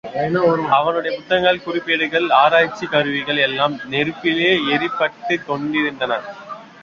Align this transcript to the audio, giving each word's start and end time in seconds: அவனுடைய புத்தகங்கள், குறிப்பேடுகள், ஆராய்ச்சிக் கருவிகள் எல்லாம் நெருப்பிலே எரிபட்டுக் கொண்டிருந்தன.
அவனுடைய 0.69 1.17
புத்தகங்கள், 1.17 1.59
குறிப்பேடுகள், 1.65 2.31
ஆராய்ச்சிக் 2.31 2.91
கருவிகள் 2.91 3.37
எல்லாம் 3.37 3.75
நெருப்பிலே 3.85 4.49
எரிபட்டுக் 4.71 5.45
கொண்டிருந்தன. 5.45 6.19